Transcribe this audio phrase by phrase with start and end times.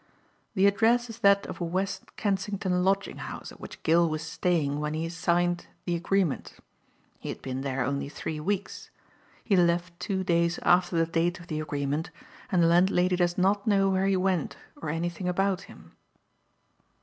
[0.55, 4.79] "The address is that of a West Kensington lodging house at which Gill was staying
[4.79, 6.55] when he signed the agreement.
[7.19, 8.89] He had been there only three weeks,
[9.43, 12.09] he left two days after the date of the agreement
[12.51, 15.91] and the landlady does not know where he went or anything about him."